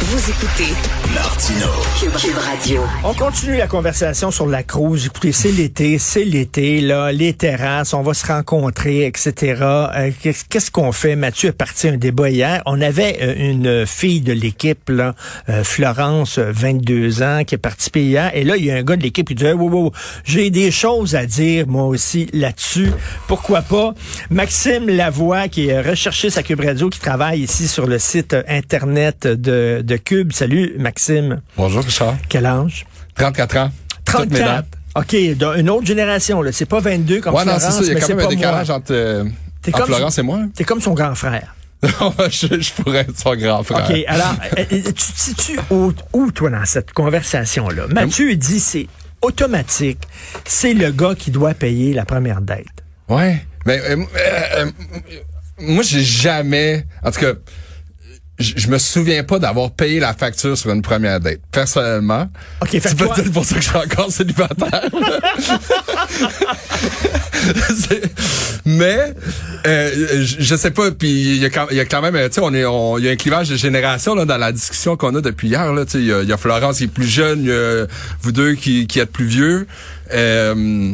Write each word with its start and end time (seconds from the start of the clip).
Vous 0.00 0.30
écoutez 0.30 0.72
Martino. 1.12 1.66
Cube, 2.00 2.12
Cube 2.12 2.38
Radio. 2.38 2.82
On 3.04 3.12
continue 3.14 3.56
la 3.56 3.66
conversation 3.66 4.30
sur 4.30 4.46
la 4.46 4.62
cruise. 4.62 5.06
Écoutez, 5.06 5.32
c'est 5.32 5.50
l'été, 5.50 5.98
c'est 5.98 6.24
l'été, 6.24 6.80
là, 6.80 7.10
les 7.10 7.32
terrasses, 7.32 7.92
on 7.94 8.02
va 8.02 8.14
se 8.14 8.24
rencontrer, 8.26 9.04
etc. 9.06 9.32
Euh, 9.60 10.10
qu'est- 10.22 10.46
Qu'est-ce 10.48 10.70
qu'on 10.70 10.92
fait? 10.92 11.16
Mathieu 11.16 11.48
est 11.48 11.52
parti 11.52 11.88
à 11.88 11.92
un 11.92 11.96
débat 11.96 12.30
hier. 12.30 12.62
On 12.66 12.80
avait 12.80 13.18
euh, 13.20 13.34
une 13.50 13.86
fille 13.86 14.20
de 14.20 14.32
l'équipe, 14.32 14.88
là, 14.88 15.14
euh, 15.48 15.64
Florence, 15.64 16.38
euh, 16.38 16.52
22 16.52 17.22
ans, 17.22 17.42
qui 17.44 17.56
est 17.56 17.58
participé 17.58 18.02
hier. 18.04 18.30
Et 18.34 18.44
là, 18.44 18.56
il 18.56 18.64
y 18.64 18.70
a 18.70 18.76
un 18.76 18.82
gars 18.84 18.96
de 18.96 19.02
l'équipe 19.02 19.26
qui 19.26 19.34
dit, 19.34 19.44
wow, 19.44 19.68
wow, 19.68 19.92
j'ai 20.24 20.50
des 20.50 20.70
choses 20.70 21.16
à 21.16 21.26
dire, 21.26 21.66
moi 21.66 21.84
aussi, 21.86 22.28
là-dessus. 22.32 22.92
Pourquoi 23.26 23.62
pas? 23.62 23.94
Maxime 24.30 24.88
Lavoie, 24.88 25.48
qui 25.48 25.68
est 25.68 25.80
recherchiste 25.80 26.38
à 26.38 26.42
Cube 26.44 26.60
Radio, 26.60 26.88
qui 26.88 27.00
travaille 27.00 27.40
ici 27.40 27.66
sur 27.66 27.86
le 27.86 27.98
site 27.98 28.36
Internet 28.48 29.26
de 29.26 29.82
Cube. 29.96 30.32
Salut, 30.32 30.74
Maxime. 30.78 31.40
Bonjour 31.56 31.82
Richard. 31.82 32.16
Quel 32.28 32.46
âge? 32.46 32.86
34 33.14 33.56
ans. 33.56 33.70
Toutes 34.04 34.30
mes 34.30 34.38
34. 34.38 34.46
dates. 34.46 34.66
OK, 34.96 35.36
dans 35.36 35.54
une 35.54 35.70
autre 35.70 35.86
génération, 35.86 36.42
là. 36.42 36.52
C'est 36.52 36.66
pas 36.66 36.80
22 36.80 37.20
comme 37.20 37.34
Ouais, 37.34 37.44
non, 37.44 37.58
Florence, 37.58 37.62
c'est 37.62 37.70
ça. 37.70 37.82
Il 37.82 37.88
y 37.88 37.90
a 37.90 38.00
quand 38.00 38.06
c'est 38.06 38.14
même 38.14 38.26
un 38.26 38.28
décalage 38.28 38.68
moi. 38.68 38.76
entre, 38.76 38.92
euh, 38.92 39.24
T'es 39.62 39.70
entre 39.74 39.84
comme 39.86 39.94
Florence 39.94 40.18
et 40.18 40.22
moi. 40.22 40.40
T'es 40.54 40.64
comme 40.64 40.80
son 40.80 40.94
grand 40.94 41.14
frère. 41.14 41.54
je, 41.82 42.60
je 42.60 42.72
pourrais 42.72 43.00
être 43.00 43.16
son 43.16 43.36
grand 43.36 43.62
frère. 43.62 43.86
OK, 43.88 43.96
alors, 44.08 44.34
euh, 44.58 44.64
euh, 44.72 44.82
tu 44.86 44.92
te 44.92 45.20
situes 45.20 45.60
où, 45.70 45.92
où, 46.12 46.32
toi, 46.32 46.50
dans 46.50 46.64
cette 46.64 46.92
conversation-là? 46.92 47.86
Mathieu 47.88 48.32
il 48.32 48.38
dit 48.38 48.58
c'est 48.58 48.88
automatique. 49.22 50.00
C'est 50.44 50.74
le 50.74 50.90
gars 50.90 51.14
qui 51.16 51.30
doit 51.30 51.54
payer 51.54 51.92
la 51.92 52.04
première 52.04 52.40
dette. 52.40 52.66
Ouais. 53.08 53.44
Mais 53.66 53.80
euh, 53.80 53.96
euh, 53.96 54.40
euh, 54.56 54.70
moi, 55.58 55.82
j'ai 55.82 56.02
jamais. 56.02 56.84
En 57.02 57.10
tout 57.10 57.20
cas, 57.20 57.32
je 58.38 58.68
me 58.68 58.78
souviens 58.78 59.24
pas 59.24 59.38
d'avoir 59.38 59.70
payé 59.72 60.00
la 60.00 60.14
facture 60.14 60.56
sur 60.56 60.70
une 60.70 60.82
première 60.82 61.20
date. 61.20 61.40
Personnellement. 61.50 62.28
OK, 62.62 62.70
fait 62.70 62.80
C'est 62.80 62.96
peut-être 62.96 63.32
pour 63.32 63.44
ça 63.44 63.56
que 63.56 63.60
je 63.60 63.68
suis 63.68 63.76
encore 63.76 64.10
célibataire. 64.12 64.88
Mais 68.64 69.14
euh, 69.66 70.22
je, 70.24 70.36
je 70.40 70.56
sais 70.56 70.70
pas. 70.70 70.90
Puis 70.90 71.08
il 71.10 71.36
y 71.38 71.44
a 71.44 71.50
quand, 71.50 71.66
il 71.70 71.76
y 71.76 71.80
a 71.80 71.84
quand 71.84 72.02
même, 72.02 72.14
tu 72.28 72.34
sais, 72.34 72.40
on 72.42 72.52
est, 72.54 72.64
on- 72.64 72.98
il 72.98 73.04
y 73.04 73.08
a 73.08 73.12
un 73.12 73.16
clivage 73.16 73.48
de 73.48 73.56
génération 73.56 74.14
là 74.14 74.24
dans 74.24 74.38
la 74.38 74.52
discussion 74.52 74.96
qu'on 74.96 75.14
a 75.14 75.20
depuis 75.20 75.48
hier. 75.48 75.72
Là, 75.72 75.84
tu 75.84 75.92
sais, 75.92 75.98
il 75.98 76.04
y, 76.04 76.26
y 76.28 76.32
a 76.32 76.36
Florence 76.36 76.78
qui 76.78 76.84
est 76.84 76.88
plus 76.88 77.06
jeune, 77.08 77.44
y 77.44 77.50
a 77.52 77.86
vous 78.22 78.32
deux 78.32 78.54
qui, 78.54 78.86
qui 78.86 79.00
êtes 79.00 79.12
plus 79.12 79.26
vieux. 79.26 79.66
Euh, 80.12 80.92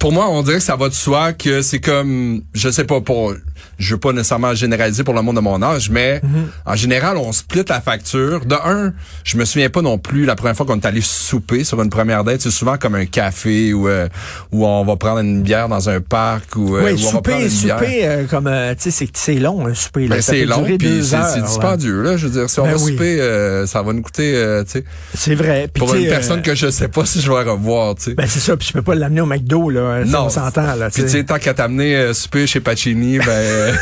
pour 0.00 0.12
moi, 0.12 0.28
on 0.30 0.42
dirait 0.42 0.56
que 0.58 0.62
ça 0.62 0.76
va 0.76 0.88
de 0.88 0.94
soi 0.94 1.32
que 1.34 1.60
c'est 1.62 1.80
comme, 1.80 2.42
je 2.54 2.70
sais 2.70 2.84
pas, 2.84 3.00
pour, 3.00 3.34
je 3.78 3.94
veux 3.94 4.00
pas 4.00 4.12
nécessairement 4.12 4.54
généraliser 4.54 5.04
pour 5.04 5.14
le 5.14 5.22
monde 5.22 5.36
de 5.36 5.40
mon 5.40 5.62
âge, 5.62 5.90
mais 5.90 6.20
en 6.66 6.74
général, 6.76 7.16
on 7.16 7.32
split 7.32 7.64
la 7.68 7.80
facture. 7.80 8.44
De 8.44 8.54
un, 8.54 8.92
je 9.24 9.36
me 9.36 9.44
souviens 9.44 9.68
pas 9.70 9.82
non 9.82 9.98
plus 9.98 10.24
la 10.24 10.34
première 10.36 10.56
fois 10.56 10.66
qu'on 10.66 10.76
est 10.76 10.86
allé 10.86 11.00
souper 11.02 11.64
sur 11.64 11.80
une 11.82 11.90
première 11.90 12.24
date. 12.24 12.40
C'est 12.40 12.50
souvent 12.50 12.76
comme 12.76 12.94
un 12.94 13.06
café 13.06 13.72
ou 13.72 13.88
euh, 13.88 14.08
où 14.52 14.66
on 14.66 14.84
va 14.84 14.96
prendre 14.96 15.20
une 15.20 15.42
bière 15.42 15.68
dans 15.68 15.88
un 15.88 16.00
parc 16.00 16.56
ou 16.56 16.76
euh, 16.76 16.82
oui, 16.84 16.92
où 17.02 17.08
on 17.08 17.12
va 17.12 17.20
prendre 17.22 17.38
souper, 17.40 17.42
une 17.42 17.48
bière. 17.64 17.78
souper, 17.78 18.06
euh, 18.06 18.24
comme, 18.26 18.46
euh, 18.46 18.74
tu 18.74 18.82
sais, 18.82 18.90
c'est- 18.90 19.16
c'est 19.16 19.34
long, 19.34 19.66
un 19.66 19.74
souper. 19.74 20.08
là. 20.08 20.16
Ben, 20.16 20.22
c'est 20.22 20.44
long, 20.44 20.62
puis 20.64 21.02
c'est 21.04 21.42
dispendieux 21.42 22.02
là. 22.02 22.16
Je 22.16 22.26
veux 22.26 22.32
dire, 22.40 22.50
si 22.50 22.60
on 22.60 22.64
Ben 22.64 22.74
va 22.74 22.82
oui. 22.82 22.92
souper, 22.92 23.20
euh, 23.20 23.66
ça 23.66 23.82
va 23.82 23.92
nous 23.92 24.02
coûter, 24.02 24.34
euh, 24.34 24.64
tu 24.64 24.70
sais, 24.72 24.84
C'est 25.14 25.34
vrai. 25.34 25.68
Puis, 25.72 25.80
pour 25.80 25.94
une 25.94 26.06
personne 26.08 26.42
que 26.42 26.54
je 26.54 26.70
sais 26.70 26.88
pas 26.88 27.04
si 27.06 27.20
je 27.20 27.30
vais 27.30 27.42
revoir, 27.42 27.94
tu 27.94 28.04
sais. 28.04 28.14
Ben, 28.14 28.26
c'est 28.28 28.40
ça, 28.40 28.56
puis 28.56 28.66
tu 28.66 28.72
peux 28.72 28.82
pas 28.82 28.94
l'amener 28.94 29.20
au 29.20 29.26
McDo, 29.26 29.70
là. 29.70 30.04
Non. 30.04 30.24
On 30.26 30.28
s'entend, 30.28 30.74
là. 30.74 30.90
Puis 30.90 31.02
tu 31.04 31.08
sais. 31.10 31.24
tant 31.24 31.38
qu'à 31.38 31.54
t'amener 31.54 32.12
souper 32.14 32.46
chez 32.46 32.60
Pacini, 32.60 33.18
ben 33.18 33.26
euh, 33.48 33.72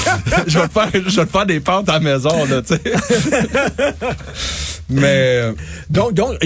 je 0.46 0.58
vais 0.58 0.68
te 0.68 0.72
faire 0.72 0.90
je 1.06 1.20
vais 1.20 1.26
faire 1.26 1.46
des 1.46 1.60
pâtes 1.60 1.88
à 1.88 1.94
la 1.94 2.00
maison, 2.00 2.44
là, 2.46 2.62
tu 2.62 2.74
sais. 2.74 2.80
Mais 4.88 5.02
euh, 5.42 5.52
Donc, 5.90 6.14
donc, 6.14 6.38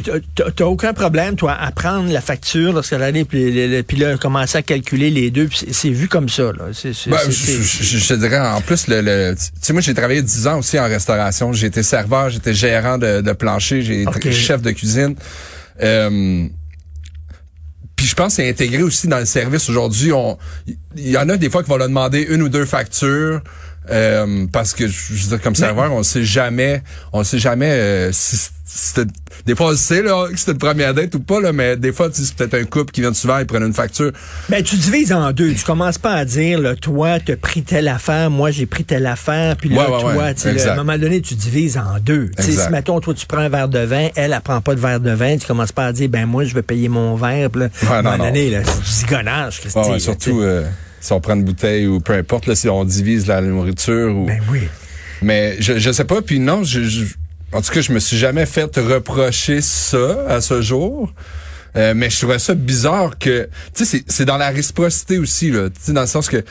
t'as- 0.56 0.64
aucun 0.66 0.94
problème, 0.94 1.36
toi, 1.36 1.52
à 1.52 1.70
prendre 1.72 2.10
la 2.10 2.22
facture 2.22 2.72
lorsqu'elle 2.72 3.02
allait, 3.02 3.24
puis, 3.24 3.82
puis 3.86 3.96
là, 3.98 4.16
commencer 4.16 4.56
à 4.58 4.62
calculer 4.62 5.10
les 5.10 5.30
deux, 5.30 5.46
puis 5.46 5.66
c'est- 5.72 5.90
vu 5.90 6.08
comme 6.08 6.28
ça, 6.30 6.44
là. 6.44 6.64
Ben, 7.10 7.18
je, 7.28 7.96
je- 7.98 8.14
dirais 8.14 8.38
en 8.40 8.60
plus 8.62 8.86
le, 8.88 9.00
le 9.02 9.34
tu 9.36 9.42
sais 9.60 9.72
moi 9.72 9.82
j'ai 9.82 9.94
travaillé 9.94 10.22
10 10.22 10.46
ans 10.46 10.58
aussi 10.58 10.78
en 10.78 10.84
restauration, 10.88 11.52
j'ai 11.52 11.66
été 11.66 11.82
serveur, 11.82 12.30
j'étais 12.30 12.54
gérant 12.54 12.96
de, 12.98 13.20
de 13.20 13.32
plancher, 13.32 13.82
j'ai 13.82 14.02
été 14.02 14.32
chef 14.32 14.62
de 14.62 14.70
cuisine. 14.70 15.14
Euh, 15.82 16.46
puis 18.00 18.08
je 18.08 18.14
pense 18.14 18.28
que 18.28 18.42
c'est 18.42 18.48
intégré 18.48 18.82
aussi 18.82 19.08
dans 19.08 19.18
le 19.18 19.26
service 19.26 19.68
aujourd'hui. 19.68 20.10
Il 20.96 21.10
y 21.10 21.18
en 21.18 21.28
a 21.28 21.36
des 21.36 21.50
fois 21.50 21.62
qui 21.62 21.68
vont 21.68 21.76
leur 21.76 21.88
demander 21.88 22.22
une 22.22 22.40
ou 22.40 22.48
deux 22.48 22.64
factures. 22.64 23.42
Euh, 23.90 24.46
parce 24.52 24.74
que 24.74 24.86
je 24.86 25.12
veux 25.14 25.28
dire 25.30 25.40
comme 25.40 25.54
serveur, 25.56 25.92
on 25.92 26.02
sait 26.02 26.24
jamais, 26.24 26.82
on 27.12 27.24
sait 27.24 27.38
jamais 27.38 27.70
euh, 27.70 28.12
si 28.12 28.36
si 28.36 28.50
c'était- 28.94 29.10
des 29.46 29.56
fois 29.56 29.72
on 29.72 29.76
sait 29.76 30.00
là 30.00 30.28
que 30.30 30.38
c'était 30.38 30.52
une 30.52 30.58
première 30.58 30.94
date 30.94 31.12
ou 31.16 31.20
pas 31.20 31.40
là, 31.40 31.52
mais 31.52 31.76
des 31.76 31.92
fois 31.92 32.08
tu 32.08 32.20
sais, 32.22 32.26
c'est 32.26 32.36
peut-être 32.36 32.54
un 32.62 32.64
couple 32.64 32.92
qui 32.92 33.00
vient 33.00 33.12
souvent 33.12 33.38
ils 33.40 33.46
prennent 33.46 33.64
une 33.64 33.74
facture. 33.74 34.12
Ben, 34.48 34.62
tu 34.62 34.76
divises 34.76 35.12
en 35.12 35.32
deux. 35.32 35.54
Tu 35.54 35.64
commences 35.64 35.98
pas 35.98 36.12
à 36.12 36.24
dire, 36.24 36.60
là, 36.60 36.76
toi, 36.76 37.18
t'as 37.18 37.36
pris 37.36 37.62
telle 37.64 37.88
affaire, 37.88 38.30
moi, 38.30 38.52
j'ai 38.52 38.66
pris 38.66 38.84
telle 38.84 39.06
affaire, 39.06 39.56
puis 39.56 39.70
là, 39.70 39.76
Ouais, 39.90 39.94
ouais, 39.94 40.00
toi, 40.00 40.14
ouais, 40.14 40.34
là, 40.66 40.70
à 40.70 40.72
un 40.74 40.76
moment 40.76 40.98
donné, 40.98 41.20
tu 41.20 41.34
divises 41.34 41.76
en 41.78 41.98
deux. 42.00 42.30
Si, 42.38 42.52
mettons, 42.70 43.00
toi, 43.00 43.12
tu 43.12 43.26
prends 43.26 43.38
un 43.38 43.48
verre 43.48 43.68
de 43.68 43.80
vin, 43.80 44.08
elle, 44.14 44.32
elle 44.32 44.40
prend 44.40 44.60
pas 44.60 44.76
de 44.76 44.80
verre 44.80 45.00
de 45.00 45.10
vin, 45.10 45.36
tu 45.36 45.46
commences 45.48 45.72
pas 45.72 45.86
à 45.86 45.92
dire, 45.92 46.08
ben, 46.08 46.26
moi, 46.26 46.44
je 46.44 46.54
vais 46.54 46.62
payer 46.62 46.88
mon 46.88 47.16
verre, 47.16 47.50
puis 47.50 47.62
là, 47.62 47.68
à 47.88 47.94
un 47.94 48.02
moment 48.02 48.18
donné, 48.26 48.50
là, 48.50 48.60
c'est 48.84 49.06
du 49.08 49.14
là, 49.90 49.98
surtout 49.98 50.42
euh, 50.42 50.64
si 51.00 51.12
on 51.12 51.20
prend 51.20 51.34
une 51.34 51.44
bouteille 51.44 51.86
ou 51.86 52.00
peu 52.00 52.12
importe 52.12 52.46
là, 52.46 52.54
si 52.54 52.68
on 52.68 52.84
divise 52.84 53.26
la 53.26 53.40
nourriture 53.40 54.14
ou. 54.16 54.26
Ben 54.26 54.40
oui. 54.50 54.60
Mais 55.22 55.56
je, 55.60 55.78
je 55.78 55.90
sais 55.92 56.04
pas. 56.04 56.22
Puis 56.22 56.38
non, 56.40 56.62
je, 56.64 56.82
je- 56.82 57.04
en 57.52 57.60
tout 57.62 57.72
cas, 57.72 57.80
je 57.80 57.92
me 57.92 57.98
suis 57.98 58.16
jamais 58.16 58.46
fait 58.46 58.74
reprocher 58.76 59.60
ça 59.60 60.24
à 60.28 60.40
ce 60.40 60.62
jour. 60.62 61.12
Euh, 61.76 61.92
mais 61.94 62.10
je 62.10 62.18
trouvais 62.18 62.40
ça 62.40 62.54
bizarre 62.54 63.16
que, 63.18 63.48
tu 63.74 63.84
sais, 63.84 64.02
c'est- 64.08 64.24
dans 64.24 64.36
la 64.38 64.48
réciprocité 64.50 65.18
aussi 65.18 65.50
là, 65.52 65.68
tu 65.70 65.76
sais, 65.80 65.92
dans 65.92 66.00
le 66.00 66.06
sens 66.08 66.28
que 66.28 66.42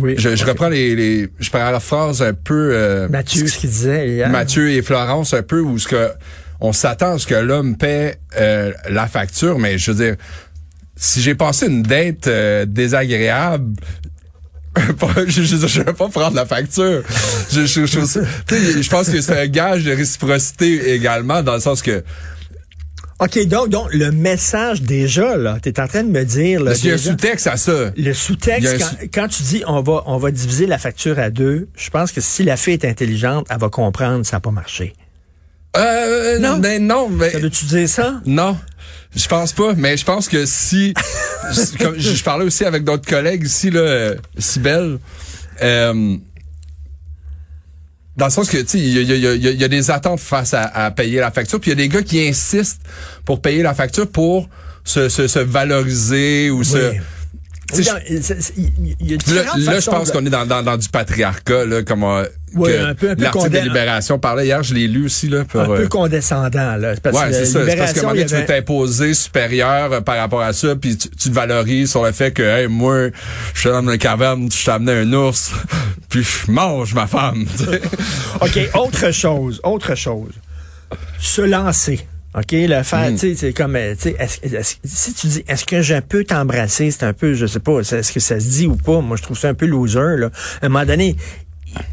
Oui. 0.00 0.16
je, 0.18 0.34
je 0.34 0.44
reprends 0.44 0.68
les, 0.68 0.96
les, 0.96 1.28
je 1.38 1.48
prends 1.50 1.70
la 1.70 1.78
phrase 1.78 2.22
un 2.22 2.32
peu 2.34 2.70
euh, 2.72 3.08
Mathieu, 3.08 3.46
ce 3.46 3.56
qu'il 3.58 3.70
disait 3.70 4.08
hier. 4.08 4.28
Mathieu 4.30 4.70
et 4.70 4.82
Florence 4.82 5.32
un 5.32 5.42
peu 5.42 5.60
où 5.60 5.78
ce 5.78 5.86
que 5.86 6.10
on 6.60 6.72
s'attend 6.72 7.14
à 7.14 7.18
ce 7.18 7.26
que 7.28 7.34
l'homme 7.36 7.76
paie 7.76 8.18
euh, 8.36 8.72
la 8.88 9.06
facture, 9.06 9.60
mais 9.60 9.78
je 9.78 9.92
veux 9.92 10.04
dire, 10.04 10.16
si 10.96 11.20
j'ai 11.22 11.34
passé 11.34 11.66
une 11.66 11.82
date 11.82 12.26
euh, 12.26 12.64
désagréable, 12.66 13.74
je, 15.28 15.42
je, 15.42 15.66
je 15.66 15.82
vais 15.82 15.92
pas 15.92 16.08
prendre 16.08 16.34
la 16.34 16.46
facture. 16.46 17.02
Je, 17.52 17.64
je, 17.66 17.86
je, 17.86 18.00
tu 18.46 18.82
je 18.82 18.90
pense 18.90 19.08
que 19.08 19.20
c'est 19.20 19.38
un 19.40 19.46
gage 19.46 19.84
de 19.84 19.92
réciprocité 19.92 20.94
également, 20.94 21.42
dans 21.42 21.54
le 21.54 21.60
sens 21.60 21.80
que 21.82 22.02
OK, 23.20 23.46
donc, 23.46 23.68
donc, 23.68 23.86
le 23.92 24.10
message, 24.10 24.82
déjà, 24.82 25.36
là, 25.36 25.58
t'es 25.62 25.78
en 25.78 25.86
train 25.86 26.02
de 26.02 26.08
me 26.10 26.24
dire, 26.24 26.58
là, 26.58 26.72
parce 26.72 26.80
qu'il 26.80 26.88
y 26.88 26.92
a 26.92 26.96
un 26.96 26.98
sous-texte 26.98 27.46
à 27.46 27.56
ça. 27.56 27.92
Le 27.96 28.12
sous-texte, 28.12 28.76
quand, 28.78 28.84
sous- 28.88 28.96
quand 29.14 29.28
tu 29.28 29.42
dis 29.44 29.62
on 29.68 29.82
va 29.82 30.02
on 30.06 30.16
va 30.18 30.32
diviser 30.32 30.66
la 30.66 30.78
facture 30.78 31.20
à 31.20 31.30
deux, 31.30 31.68
je 31.76 31.90
pense 31.90 32.10
que 32.10 32.20
si 32.20 32.42
la 32.42 32.56
fille 32.56 32.74
est 32.74 32.84
intelligente, 32.84 33.46
elle 33.50 33.58
va 33.60 33.68
comprendre 33.68 34.22
que 34.22 34.26
ça 34.26 34.36
n'a 34.36 34.40
pas 34.40 34.50
marché. 34.50 34.94
Euh, 35.76 36.40
Non. 36.40 36.54
non, 36.54 36.58
ben 36.58 36.84
non, 36.86 37.08
mais 37.08 37.30
Ça 37.30 37.38
veut-tu 37.38 37.64
dire 37.66 37.88
ça? 37.88 38.20
Non, 38.26 38.56
je 39.16 39.26
pense 39.28 39.52
pas. 39.52 39.74
Mais 39.76 39.96
je 39.96 40.04
pense 40.04 40.28
que 40.28 40.44
si, 40.46 40.94
je- 41.52 41.78
comme 41.82 41.94
je, 41.98 42.14
je 42.14 42.24
parlais 42.24 42.44
aussi 42.44 42.64
avec 42.64 42.84
d'autres 42.84 43.08
collègues 43.08 43.44
ici 43.46 43.70
là, 43.70 43.80
euh, 43.80 44.14
Cybelle, 44.38 44.98
euh, 45.62 46.16
dans 48.16 48.26
le 48.26 48.30
sens 48.30 48.48
que 48.48 48.58
tu 48.58 48.66
sais, 48.68 48.78
il 48.78 48.88
y 48.90 48.98
a, 48.98 49.16
y 49.16 49.26
a- 49.26 49.34
y 49.34 49.48
a- 49.48 49.50
y 49.52 49.64
a 49.64 49.68
des 49.68 49.90
attentes 49.90 50.20
face 50.20 50.54
à, 50.54 50.62
à 50.62 50.90
payer 50.92 51.18
la 51.18 51.30
facture, 51.32 51.58
puis 51.60 51.70
il 51.72 51.78
y 51.78 51.82
a 51.82 51.86
des 51.86 51.88
gars 51.88 52.02
qui 52.02 52.20
insistent 52.26 52.80
pour 53.24 53.42
payer 53.42 53.62
la 53.62 53.74
facture 53.74 54.08
pour 54.08 54.48
se, 54.84 55.08
se, 55.08 55.26
se 55.26 55.38
valoriser 55.40 56.50
ou 56.50 56.62
se 56.62 56.90
Oui. 56.90 56.98
Il 59.00 59.10
y 59.10 59.14
a 59.14 59.16
Là, 59.34 59.42
là, 59.56 59.80
je 59.80 59.90
pense 59.90 60.08
de- 60.08 60.12
qu'on 60.12 60.26
est 60.26 60.30
dans, 60.30 60.46
dans, 60.46 60.62
dans 60.62 60.76
du 60.76 60.88
patriarcat, 60.90 61.64
là, 61.64 61.82
comme 61.82 62.04
euh, 62.04 62.24
Que 62.54 62.84
un 62.90 62.94
peu- 62.94 63.10
un 63.10 63.14
peu 63.16 63.22
l'article 63.22 63.50
de 63.50 63.58
Libération 63.58 64.18
parlait 64.18 64.46
hier, 64.46 64.62
je 64.62 64.74
l'ai 64.74 64.86
lu 64.88 65.06
aussi 65.06 65.28
là. 65.28 65.44
Pour, 65.44 65.60
un 65.62 65.66
peu 65.66 65.82
euh, 65.82 65.88
condescendant 65.88 66.76
là, 66.76 66.94
parce 67.02 67.16
Ouais, 67.18 67.28
que 67.28 67.32
c'est 67.34 67.46
ça. 67.46 67.60
C'est 67.66 67.76
parce 67.76 67.92
qu'à 67.92 68.00
un 68.00 68.12
moment 68.14 68.24
tu 68.26 68.34
veux 68.34 68.44
t'imposer 68.44 69.14
supérieur 69.14 69.92
euh, 69.92 70.00
par 70.00 70.16
rapport 70.16 70.42
à 70.42 70.52
ça, 70.52 70.76
puis 70.76 70.96
tu, 70.96 71.08
tu 71.10 71.28
te 71.30 71.34
valorises 71.34 71.90
sur 71.90 72.04
le 72.04 72.12
fait 72.12 72.30
que, 72.32 72.42
hey, 72.42 72.66
moi, 72.68 73.08
je 73.54 73.60
suis 73.60 73.68
dans 73.70 73.82
une 73.88 73.98
caverne, 73.98 74.50
je 74.50 74.64
t'ai 74.64 74.70
amené 74.70 74.92
un 74.92 75.12
ours, 75.12 75.52
puis 76.08 76.22
je 76.22 76.50
mange 76.50 76.94
ma 76.94 77.06
femme. 77.06 77.44
OK, 78.40 78.58
autre 78.74 79.10
chose, 79.12 79.60
autre 79.64 79.94
chose. 79.94 80.32
Se 81.18 81.42
lancer. 81.42 82.00
OK, 82.36 82.46
le 82.50 82.82
faire, 82.82 83.12
Mm. 83.12 83.14
tu 83.16 83.18
sais, 83.18 83.34
c'est 83.36 83.52
comme, 83.52 83.76
euh, 83.76 83.94
tu 83.94 84.10
sais, 84.10 84.76
si 84.82 85.14
tu 85.14 85.26
dis, 85.28 85.44
est-ce 85.46 85.64
que 85.64 85.82
je 85.82 85.94
peux 86.00 86.24
t'embrasser, 86.24 86.90
c'est 86.90 87.04
un 87.04 87.12
peu, 87.12 87.34
je 87.34 87.46
sais 87.46 87.60
pas, 87.60 87.78
est-ce 87.78 88.10
que 88.12 88.18
ça 88.18 88.40
se 88.40 88.46
dit 88.48 88.66
ou 88.66 88.74
pas? 88.74 89.00
Moi, 89.00 89.16
je 89.16 89.22
trouve 89.22 89.38
ça 89.38 89.48
un 89.50 89.54
peu 89.54 89.66
loser, 89.66 90.16
là. 90.18 90.30
À 90.60 90.66
un 90.66 90.68
moment 90.68 90.84
donné, 90.84 91.14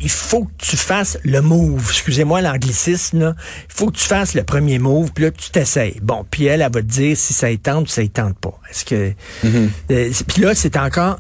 il 0.02 0.10
faut 0.10 0.46
que 0.46 0.52
tu 0.58 0.78
fasses 0.78 1.18
le 1.24 1.42
move. 1.42 1.84
Excusez-moi 1.90 2.42
l'anglicisme, 2.42 3.20
là. 3.20 3.36
Il 3.70 3.74
faut 3.74 3.88
que 3.88 3.98
tu 3.98 4.06
fasses 4.06 4.34
le 4.34 4.44
premier 4.44 4.80
move, 4.80 5.12
puis 5.14 5.26
là, 5.26 5.32
tu 5.32 5.50
t'essayes. 5.50 6.00
Bon, 6.02 6.26
puis 6.30 6.46
elle, 6.46 6.62
elle 6.62 6.72
va 6.72 6.82
te 6.82 6.88
dire 6.88 7.18
si 7.18 7.34
ça 7.34 7.50
y 7.50 7.60
tente 7.60 7.88
ou 7.88 7.92
ça 7.92 8.02
y 8.02 8.10
tente 8.10 8.38
pas. 8.38 8.58
Est-ce 8.70 8.86
que... 8.86 9.12
Mm-hmm. 9.44 9.70
Euh, 9.92 10.12
puis 10.28 10.42
là, 10.42 10.56
c'est 10.56 10.78
encore 10.78 11.20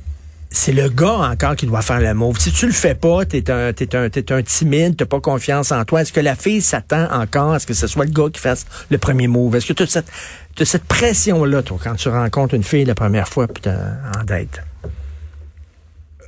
c'est 0.54 0.74
le 0.74 0.90
gars 0.90 1.31
encore 1.31 1.56
qui 1.56 1.66
doit 1.66 1.81
faire 1.81 2.02
le 2.02 2.13
move. 2.13 2.38
Si 2.38 2.52
tu 2.52 2.68
le 2.68 2.74
fais 2.74 2.94
pas, 2.94 3.25
t'es 3.25 3.50
un, 3.50 3.72
t'es 3.72 3.96
un, 3.96 4.10
t'es 4.10 4.34
un 4.34 4.44
timide, 4.44 4.98
t'as 4.98 5.06
pas 5.06 5.22
confiance 5.22 5.72
en 5.72 5.86
toi. 5.86 6.02
Est-ce 6.02 6.12
que 6.12 6.19
la 6.19 6.36
fille 6.36 6.62
s'attend 6.62 7.07
encore 7.10 7.54
à 7.54 7.60
ce 7.60 7.66
que 7.66 7.74
ce 7.74 7.88
soit 7.88 8.04
le 8.04 8.12
gars 8.12 8.28
qui 8.31 8.42
fasse 8.42 8.66
le 8.90 8.98
premier 8.98 9.28
move? 9.28 9.56
Est-ce 9.56 9.68
que 9.68 9.74
tu 9.74 9.84
as 9.84 9.88
cette, 9.88 10.12
t'as 10.56 10.66
cette 10.66 10.84
pression-là, 10.84 11.64
toi, 11.64 11.78
quand 11.81 11.96
tu 11.96 12.10
rencontres 12.10 12.54
une 12.54 12.64
fille 12.64 12.84
la 12.84 12.96
première 12.96 13.30
fois, 13.30 13.48
puis 13.48 13.62
t'es 13.62 13.69
en 13.69 14.24
date? 14.25 14.62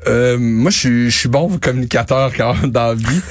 Euh, 0.07 0.37
moi, 0.37 0.71
je 0.71 0.77
suis, 0.77 1.11
je 1.11 1.17
suis 1.17 1.29
bon 1.29 1.57
communicateur 1.59 2.31
quand 2.35 2.55
même 2.55 2.71
dans 2.71 2.87
la 2.89 2.95
vie. 2.95 3.21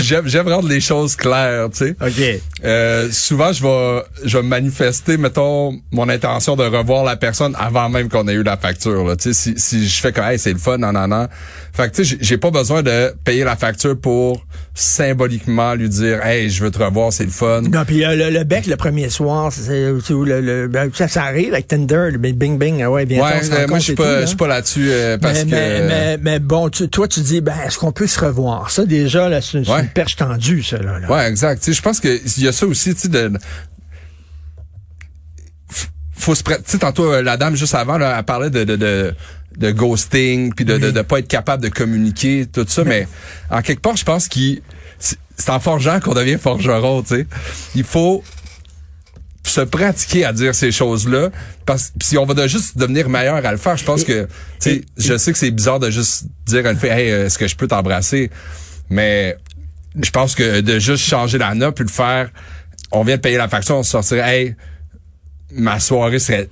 J'aime, 0.00 0.26
j'aime 0.26 0.48
rendre 0.48 0.68
les 0.68 0.80
choses 0.80 1.16
claires, 1.16 1.68
tu 1.70 1.78
sais. 1.78 1.96
OK. 2.00 2.40
Euh, 2.64 3.08
souvent, 3.10 3.52
je 3.52 3.62
vais, 3.62 4.02
je 4.24 4.38
vais 4.38 4.44
manifester, 4.44 5.16
mettons, 5.16 5.80
mon 5.90 6.08
intention 6.08 6.54
de 6.56 6.62
revoir 6.62 7.04
la 7.04 7.16
personne 7.16 7.56
avant 7.58 7.88
même 7.88 8.08
qu'on 8.08 8.28
ait 8.28 8.34
eu 8.34 8.42
la 8.42 8.56
facture. 8.56 9.04
Là. 9.04 9.16
Tu 9.16 9.32
sais, 9.32 9.54
si, 9.54 9.60
si 9.60 9.88
je 9.88 10.00
fais 10.00 10.12
comme, 10.12 10.24
hey, 10.24 10.38
c'est 10.38 10.52
le 10.52 10.58
fun, 10.58 10.78
non, 10.78 10.92
non, 10.92 11.08
non. 11.08 11.26
Fait 11.72 11.90
que, 11.90 11.96
tu 11.96 12.04
sais, 12.04 12.16
j'ai 12.20 12.38
pas 12.38 12.50
besoin 12.50 12.82
de 12.82 13.14
payer 13.24 13.44
la 13.44 13.56
facture 13.56 13.98
pour 13.98 14.44
symboliquement 14.74 15.74
lui 15.74 15.88
dire, 15.90 16.24
hey, 16.24 16.48
je 16.48 16.64
veux 16.64 16.70
te 16.70 16.82
revoir, 16.82 17.12
c'est 17.12 17.24
le 17.26 17.30
fun. 17.30 17.60
Non, 17.62 17.84
puis 17.84 18.04
euh, 18.04 18.16
le, 18.16 18.30
le 18.38 18.44
bec 18.44 18.66
le 18.66 18.76
premier 18.76 19.10
soir, 19.10 19.52
c'est, 19.52 19.68
le, 19.90 20.40
le- 20.40 20.66
ben, 20.68 20.90
ça, 20.94 21.08
ça 21.08 21.24
arrive 21.24 21.52
avec 21.52 21.68
Tinder, 21.68 22.08
le 22.10 22.16
bing 22.16 22.58
bing, 22.58 22.82
ah 22.82 22.90
ouais, 22.90 23.04
bientôt 23.04 23.26
Ouais, 23.26 23.52
euh, 23.52 23.66
moi, 23.68 23.78
je 23.78 23.84
suis 23.84 23.94
pas, 23.94 24.22
je 24.22 24.26
suis 24.26 24.36
pas 24.36 24.46
là-dessus 24.46 24.88
euh, 24.90 25.18
parce 25.18 25.44
mais, 25.44 25.50
que. 25.50 25.50
mais, 25.50 25.80
mais, 25.86 26.18
mais 26.22 26.38
bon, 26.38 26.70
tu- 26.70 26.88
toi, 26.88 27.06
tu 27.06 27.20
dis, 27.20 27.42
ben, 27.42 27.54
est-ce 27.66 27.76
qu'on 27.78 27.92
peut 27.92 28.06
se 28.06 28.18
revoir? 28.18 28.70
Ça, 28.70 28.86
déjà, 28.86 29.28
là, 29.28 29.42
c'est 29.42 29.58
Ouais. 29.68 29.80
une 29.80 29.88
perche 29.88 30.16
tendue, 30.16 30.62
ça, 30.62 30.78
là. 30.78 30.98
là. 30.98 31.10
Ouais, 31.10 31.28
exact. 31.28 31.70
Je 31.70 31.82
pense 31.82 32.00
que 32.00 32.08
il 32.38 32.42
y 32.42 32.48
a 32.48 32.52
ça 32.52 32.66
aussi, 32.66 32.94
tu 32.94 33.00
sais, 33.02 33.08
de 33.08 33.30
F- 35.70 35.88
faut 36.16 36.34
se 36.34 36.42
prêter. 36.42 36.62
Tu 36.64 36.70
sais, 36.72 36.78
tantôt, 36.78 37.12
euh, 37.12 37.22
la 37.22 37.36
dame 37.36 37.56
juste 37.56 37.74
avant, 37.74 37.98
là, 37.98 38.14
elle 38.18 38.24
parlait 38.24 38.50
de, 38.50 38.64
de, 38.64 38.76
de, 38.76 39.14
de 39.56 39.70
ghosting, 39.70 40.52
puis 40.54 40.64
de, 40.64 40.78
de, 40.78 40.90
de 40.90 41.02
pas 41.02 41.18
être 41.18 41.28
capable 41.28 41.62
de 41.62 41.68
communiquer, 41.68 42.46
tout 42.46 42.64
ça, 42.68 42.84
mais 42.84 43.06
en 43.50 43.62
quelque 43.62 43.80
part, 43.80 43.96
je 43.96 44.04
pense 44.04 44.28
qu'il 44.28 44.62
c'est 44.98 45.50
en 45.50 45.60
forgeant 45.60 45.98
qu'on 46.00 46.14
devient 46.14 46.38
forgeron, 46.38 47.02
tu 47.02 47.16
sais. 47.16 47.26
Il 47.74 47.84
faut 47.84 48.22
se 49.44 49.60
pratiquer 49.60 50.24
à 50.24 50.32
dire 50.32 50.54
ces 50.54 50.70
choses-là 50.70 51.30
parce 51.66 51.88
que 51.88 52.04
si 52.04 52.16
on 52.16 52.24
va 52.24 52.34
de 52.34 52.46
juste 52.46 52.78
devenir 52.78 53.08
meilleur 53.08 53.44
à 53.44 53.50
le 53.50 53.58
faire 53.58 53.76
je 53.76 53.84
pense 53.84 54.04
que 54.04 54.22
tu 54.22 54.28
sais 54.60 54.82
je 54.96 55.18
sais 55.18 55.32
que 55.32 55.38
c'est 55.38 55.50
bizarre 55.50 55.80
de 55.80 55.90
juste 55.90 56.26
dire 56.46 56.64
à 56.64 56.70
une 56.70 56.78
fille 56.78 56.88
hey 56.88 57.10
euh, 57.10 57.26
est-ce 57.26 57.38
que 57.38 57.48
je 57.48 57.56
peux 57.56 57.66
t'embrasser? 57.66 58.30
Mais 58.88 59.36
je 60.00 60.10
pense 60.10 60.36
que 60.36 60.60
de 60.60 60.78
juste 60.78 61.04
changer 61.04 61.38
la 61.38 61.54
note 61.54 61.74
puis 61.74 61.84
de 61.84 61.90
faire 61.90 62.30
on 62.92 63.02
vient 63.02 63.16
de 63.16 63.20
payer 63.20 63.36
la 63.36 63.48
facture 63.48 63.76
on 63.76 63.82
se 63.82 63.90
sortirait 63.90 64.36
hey 64.36 64.56
ma 65.50 65.80
soirée 65.80 66.20
serait 66.20 66.48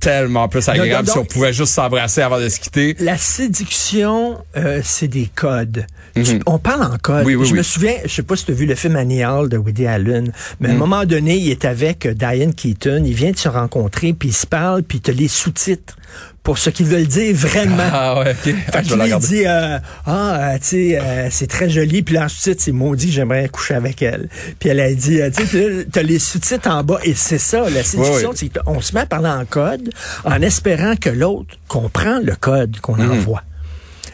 tellement 0.00 0.48
plus 0.48 0.68
agréable 0.68 1.06
donc- 1.06 1.12
si 1.14 1.18
on 1.18 1.24
pouvait 1.24 1.52
juste 1.52 1.72
s'embrasser 1.72 2.20
avant 2.22 2.38
de 2.40 2.48
se 2.48 2.60
quitter 2.60 2.96
La 3.00 3.16
séduction, 3.16 4.38
euh, 4.56 4.80
c'est 4.84 5.08
des 5.08 5.28
codes. 5.34 5.86
Tu- 6.14 6.40
on 6.46 6.58
parle 6.58 6.82
en 6.84 6.96
code. 6.98 7.20
Mhm. 7.22 7.26
Oui, 7.26 7.34
oui, 7.34 7.46
je 7.46 7.52
oui. 7.52 7.58
me 7.58 7.62
souviens, 7.62 7.94
je 8.04 8.08
sais 8.08 8.22
pas 8.22 8.36
si 8.36 8.44
tu 8.44 8.52
as 8.52 8.54
vu 8.54 8.66
le 8.66 8.74
film 8.74 8.96
Annie 8.96 9.24
Hall 9.24 9.48
de 9.48 9.56
Woody 9.58 9.86
Allen, 9.86 10.32
mais 10.60 10.68
à 10.68 10.72
Mhm. 10.72 10.76
un 10.76 10.78
moment 10.78 11.04
donné, 11.04 11.36
il 11.36 11.50
est 11.50 11.64
avec 11.64 12.06
euh, 12.06 12.14
Diane 12.14 12.54
Keaton, 12.54 13.02
il 13.04 13.14
vient 13.14 13.32
de 13.32 13.36
se 13.38 13.48
rencontrer, 13.48 14.12
puis 14.12 14.28
il 14.30 14.34
se 14.34 14.46
parle, 14.46 14.82
puis 14.82 15.00
tu 15.00 15.12
les 15.12 15.28
sous-titres 15.28 15.96
pour 16.42 16.58
ce 16.58 16.70
qu'ils 16.70 16.86
veulent 16.86 17.06
dire 17.06 17.34
vraiment. 17.34 17.82
ah 17.92 18.20
ouais 18.20 18.30
ok 18.32 18.54
Fait 18.72 18.84
je 18.88 18.94
lui, 18.94 19.10
il 19.10 19.18
dit 19.18 19.42
euh, 19.46 19.78
ah 20.06 20.36
euh, 20.54 20.58
tu 20.58 20.64
sais 20.66 20.98
euh, 21.00 21.28
c'est 21.30 21.46
très 21.48 21.68
joli 21.68 22.02
puis 22.02 22.14
là 22.14 22.24
en 22.24 22.28
sous-titre 22.28 22.62
c'est 22.64 22.72
maudit 22.72 23.10
j'aimerais 23.10 23.48
coucher 23.48 23.74
avec 23.74 24.00
elle 24.02 24.28
puis 24.60 24.68
elle 24.68 24.80
a 24.80 24.92
dit 24.94 25.20
euh, 25.20 25.30
tu 25.36 25.46
sais 25.46 25.86
t'as 25.90 26.02
les 26.02 26.18
sous-titres 26.20 26.70
en 26.70 26.84
bas 26.84 26.98
et 27.02 27.14
c'est 27.14 27.38
ça 27.38 27.68
la 27.68 27.82
séduction 27.82 28.30
c'est 28.34 28.50
qu'on 28.50 28.80
se 28.80 28.94
met 28.94 29.00
à 29.00 29.06
parler 29.06 29.28
en 29.30 29.44
code 29.44 29.90
en 30.24 30.40
espérant 30.42 30.94
que 30.96 31.10
l'autre 31.10 31.56
comprend 31.68 32.20
le 32.22 32.34
code 32.36 32.78
qu'on 32.80 32.94
Mhm. 32.96 33.10
envoie 33.10 33.42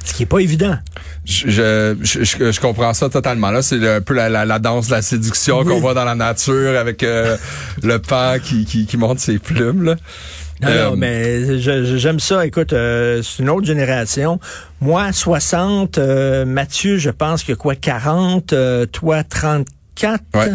ce 0.05 0.15
qui 0.15 0.25
est 0.25 0.27
pas 0.27 0.41
évident 0.41 0.77
Je, 1.25 1.49
je, 1.49 1.97
je, 2.25 2.51
je 2.51 2.61
comprends 2.61 2.93
ça 2.93 3.09
totalement. 3.09 3.53
Là, 3.53 3.63
c'est 3.63 3.87
un 3.89 4.01
peu 4.01 4.15
la, 4.15 4.29
la, 4.29 4.45
la 4.45 4.59
danse 4.59 4.87
de 4.89 4.93
la 4.93 5.03
séduction 5.03 5.61
Oui. 5.61 5.67
qu'on 5.67 5.79
voit 5.81 5.95
dans 5.95 6.05
la 6.05 6.17
nature 6.17 6.77
avec 6.77 7.05
euh, 7.05 7.37
le 7.85 8.01
pan 8.01 8.35
qui, 8.43 8.65
qui, 8.65 8.87
qui 8.87 8.97
monte 8.97 9.21
ses 9.21 9.39
plumes. 9.39 9.85
Là. 9.85 9.95
Non, 10.63 10.69
Euh, 10.69 10.91
non, 10.91 10.97
mais 10.97 11.59
j'aime 11.59 12.21
ça. 12.21 12.47
Écoute, 12.47 12.73
euh, 12.73 13.23
c'est 13.23 13.43
une 13.43 13.51
autre 13.51 13.67
génération. 13.67 14.39
Moi, 14.81 15.13
60, 15.13 15.99
euh, 15.99 16.45
Mathieu, 16.45 16.99
je 16.99 17.11
pense 17.11 17.43
que 17.45 17.53
quoi, 17.53 17.75
40, 17.75 18.53
euh, 18.53 18.87
toi, 18.87 19.23
34, 19.25 19.67
Ouais. 20.35 20.47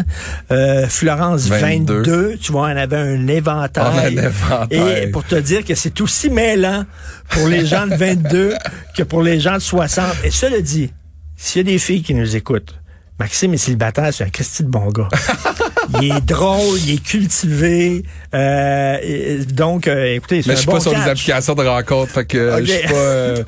euh, 0.50 0.86
Florence, 0.88 1.46
22. 1.48 2.02
22. 2.02 2.36
Tu 2.40 2.52
vois, 2.52 2.62
on 2.68 2.76
avait 2.76 2.96
un 2.96 3.26
éventail. 3.28 3.84
On 3.94 3.98
a 3.98 4.02
un 4.02 4.06
éventail. 4.28 5.02
Et 5.04 5.06
pour 5.08 5.24
te 5.24 5.36
dire 5.36 5.64
que 5.64 5.74
c'est 5.74 6.00
aussi 6.00 6.28
mêlant 6.30 6.84
pour 7.30 7.46
les 7.48 7.64
gens 7.66 7.86
de 7.86 7.94
22 7.94 8.54
que 8.96 9.02
pour 9.02 9.22
les 9.22 9.38
gens 9.40 9.54
de 9.54 9.58
60. 9.60 10.04
Et 10.24 10.30
cela 10.30 10.60
dit, 10.60 10.92
s'il 11.36 11.66
y 11.66 11.68
a 11.68 11.72
des 11.72 11.78
filles 11.78 12.02
qui 12.02 12.14
nous 12.14 12.34
écoutent, 12.36 12.74
Maxime 13.20 13.52
est 13.54 13.58
célibataire, 13.58 14.12
c'est 14.14 14.24
un 14.24 14.30
Christy 14.30 14.62
de 14.64 14.68
bon 14.68 14.88
gars. 14.90 15.08
il 16.02 16.12
est 16.12 16.20
drôle, 16.24 16.78
il 16.86 16.94
est 16.94 17.02
cultivé. 17.04 18.02
euh, 18.34 19.42
donc, 19.52 19.86
euh, 19.88 20.14
écoutez, 20.16 20.42
c'est 20.42 20.48
Mais 20.48 20.52
un 20.52 20.56
je 20.56 20.60
suis 20.60 20.66
bon 20.66 20.72
pas 20.74 20.80
sur 20.80 20.92
catch. 20.92 21.04
les 21.04 21.10
applications 21.10 21.54
de 21.54 21.62
rencontre, 21.66 22.12
fait 22.12 22.24
que 22.24 22.56
je 22.60 22.64
suis 22.72 22.88
pas. 22.88 22.94
euh, 22.94 23.44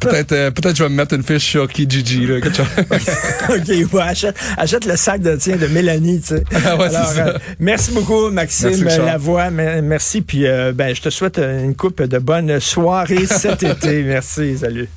peut-être, 0.00 0.32
euh, 0.32 0.50
peut-être 0.50 0.76
je 0.76 0.82
vais 0.84 0.88
me 0.88 0.94
mettre 0.96 1.14
une 1.14 1.22
fiche 1.22 1.44
sur 1.44 1.68
Kijiji 1.68 2.26
là, 2.26 2.40
quelque 2.40 2.56
chose. 2.56 2.66
OK, 3.48 3.92
ouais, 3.94 4.02
achète, 4.02 4.36
achète 4.56 4.84
le 4.86 4.96
sac 4.96 5.20
de, 5.20 5.36
tiens, 5.36 5.56
de 5.56 5.66
Mélanie, 5.66 6.20
tu 6.20 6.28
sais. 6.36 6.44
Ah 6.64 6.76
ouais, 6.78 6.88
c'est 6.88 7.14
ça. 7.16 7.26
euh, 7.28 7.38
merci 7.58 7.90
beaucoup, 7.92 8.30
Maxime 8.30 8.82
Merci. 8.82 8.98
Lavoie. 8.98 9.50
Me- 9.50 9.82
Merci, 9.82 10.22
puis 10.22 10.44
ben, 10.74 10.94
je 10.94 11.00
te 11.02 11.10
souhaite 11.10 11.38
une 11.38 11.74
coupe 11.74 12.02
de 12.02 12.18
bonnes 12.18 12.58
soirées 12.60 13.26
cet 13.26 13.62
été. 13.62 14.02
Merci, 14.02 14.58
salut. 14.58 14.88